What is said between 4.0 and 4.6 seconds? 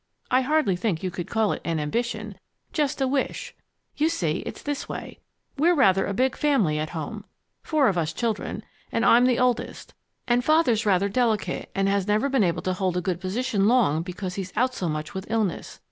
see,